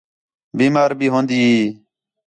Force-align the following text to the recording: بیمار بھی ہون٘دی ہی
بیمار 0.57 0.91
بھی 0.99 1.07
ہون٘دی 1.13 1.37
ہی 1.45 1.59